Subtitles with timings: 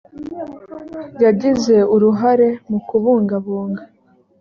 [1.23, 3.83] yagize uruhare mu kubungabunga